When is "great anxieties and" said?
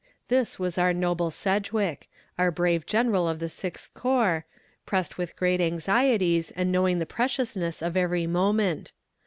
5.35-6.71